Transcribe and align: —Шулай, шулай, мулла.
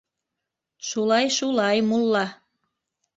—Шулай, 0.87 1.25
шулай, 1.37 1.77
мулла. 1.91 2.25